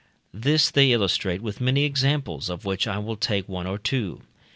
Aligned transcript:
This 0.33 0.71
they 0.71 0.91
illustrate 0.93 1.43
with 1.43 1.61
many 1.61 1.83
examples, 1.83 2.49
of 2.49 2.65
which 2.65 2.87
I 2.87 2.97
will 2.97 3.17
take 3.17 3.47
one 3.47 3.67
or 3.67 3.77
two. 3.77 4.21